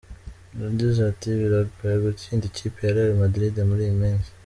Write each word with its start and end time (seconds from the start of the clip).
Yagize 0.63 0.99
ati 1.11 1.27
“Biragoye 1.39 1.95
gutsinda 2.05 2.43
ikipe 2.47 2.77
ya 2.85 2.93
Real 2.95 3.13
Madrid 3.21 3.55
muri 3.69 3.83
iyi 3.87 3.97
minsi. 4.01 4.29